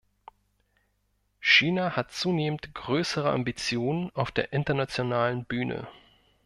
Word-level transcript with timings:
China 1.41 1.95
hat 1.95 2.11
zunehmend 2.11 2.73
größere 2.73 3.29
Ambitionen 3.29 4.09
auf 4.15 4.31
der 4.31 4.51
internationalen 4.51 5.45
Bühne. 5.45 5.87